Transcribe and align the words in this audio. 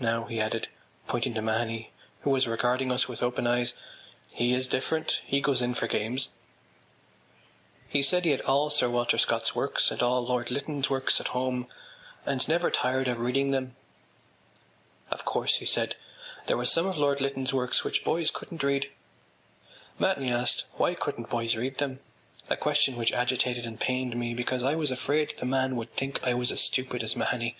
Now,” 0.00 0.24
he 0.24 0.40
added, 0.40 0.68
pointing 1.06 1.34
to 1.34 1.42
Mahony 1.42 1.90
who 2.22 2.30
was 2.30 2.48
regarding 2.48 2.90
us 2.90 3.06
with 3.06 3.22
open 3.22 3.46
eyes, 3.46 3.74
“he 4.32 4.54
is 4.54 4.66
different; 4.66 5.20
he 5.26 5.42
goes 5.42 5.60
in 5.60 5.74
for 5.74 5.86
games.” 5.86 6.30
He 7.86 8.02
said 8.02 8.24
he 8.24 8.30
had 8.30 8.40
all 8.40 8.70
Sir 8.70 8.88
Walter 8.88 9.18
Scott’s 9.18 9.54
works 9.54 9.90
and 9.90 10.02
all 10.02 10.24
Lord 10.24 10.50
Lytton’s 10.50 10.88
works 10.88 11.20
at 11.20 11.36
home 11.36 11.66
and 12.24 12.48
never 12.48 12.70
tired 12.70 13.08
of 13.08 13.20
reading 13.20 13.50
them. 13.50 13.76
“Of 15.10 15.26
course,” 15.26 15.56
he 15.56 15.66
said, 15.66 15.96
“there 16.46 16.56
were 16.56 16.64
some 16.64 16.86
of 16.86 16.96
Lord 16.96 17.20
Lytton’s 17.20 17.52
works 17.52 17.84
which 17.84 18.04
boys 18.04 18.30
couldn’t 18.30 18.62
read.” 18.62 18.90
Mahony 19.98 20.32
asked 20.32 20.64
why 20.78 20.94
couldn’t 20.94 21.28
boys 21.28 21.56
read 21.56 21.74
them—a 21.76 22.56
question 22.56 22.96
which 22.96 23.12
agitated 23.12 23.66
and 23.66 23.78
pained 23.78 24.16
me 24.16 24.32
because 24.32 24.64
I 24.64 24.76
was 24.76 24.90
afraid 24.90 25.34
the 25.36 25.44
man 25.44 25.76
would 25.76 25.92
think 25.92 26.24
I 26.26 26.32
was 26.32 26.50
as 26.52 26.62
stupid 26.62 27.02
as 27.02 27.14
Mahony. 27.14 27.54